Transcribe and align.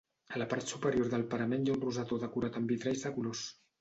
A 0.35 0.39
la 0.41 0.45
part 0.53 0.71
superior 0.73 1.11
del 1.11 1.25
parament 1.33 1.67
hi 1.67 1.73
ha 1.73 1.75
un 1.75 1.85
rosetó 1.85 2.21
decorat 2.25 2.59
amb 2.63 2.75
vitralls 2.75 3.05
de 3.07 3.13
colors. 3.19 3.45